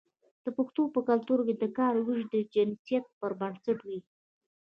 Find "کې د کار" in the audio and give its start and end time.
1.47-1.93